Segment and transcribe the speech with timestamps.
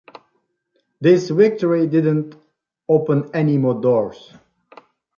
[0.99, 2.35] This victory did not
[2.89, 4.33] open any more doors.